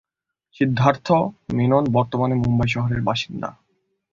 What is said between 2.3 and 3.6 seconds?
মুম্বই শহরের বাসিন্দা।